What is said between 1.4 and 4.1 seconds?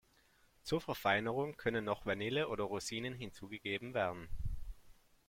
können noch Vanille oder Rosinen hinzugegeben